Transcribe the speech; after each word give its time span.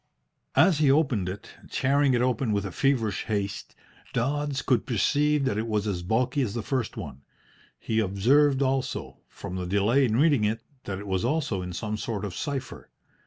As 0.55 0.79
he 0.79 0.89
opened 0.89 1.29
it, 1.29 1.51
tearing 1.69 2.15
it 2.15 2.23
open 2.23 2.51
with 2.51 2.65
a 2.65 2.71
feverish 2.71 3.25
haste, 3.25 3.75
Dodds 4.13 4.63
could 4.63 4.87
perceive 4.87 5.45
that 5.45 5.59
it 5.59 5.67
was 5.67 5.85
as 5.85 6.01
bulky 6.01 6.41
as 6.41 6.55
the 6.55 6.63
first 6.63 6.97
one. 6.97 7.21
He 7.77 7.99
observed 7.99 8.63
also, 8.63 9.17
from 9.27 9.57
the 9.57 9.67
delay 9.67 10.03
in 10.05 10.15
reading 10.17 10.43
it, 10.43 10.63
that 10.85 10.97
it 10.97 11.05
was 11.05 11.23
also 11.23 11.61
in 11.61 11.71
some 11.71 11.97
sort 11.97 12.25
of 12.25 12.35
cipher. 12.35 12.89